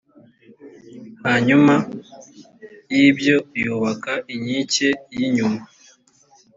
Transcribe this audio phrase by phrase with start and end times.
[1.25, 1.73] hanyuma
[2.93, 5.61] y ‘ibyo yubaka inkike y’ inyuma